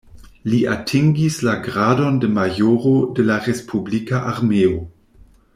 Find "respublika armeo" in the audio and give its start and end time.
3.51-4.77